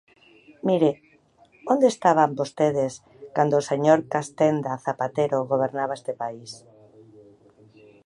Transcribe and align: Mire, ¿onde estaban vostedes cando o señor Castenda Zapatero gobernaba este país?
Mire, 0.67 0.91
¿onde 1.73 1.87
estaban 1.89 2.37
vostedes 2.39 2.93
cando 3.35 3.55
o 3.57 3.65
señor 3.71 3.99
Castenda 4.13 4.73
Zapatero 4.85 5.37
gobernaba 5.51 5.97
este 5.99 6.13
país? 6.21 6.51